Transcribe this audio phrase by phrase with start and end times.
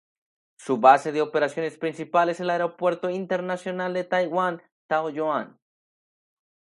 [0.57, 5.59] Su base de operaciones principal es el Aeropuerto Internacional de Taiwán Taoyuan.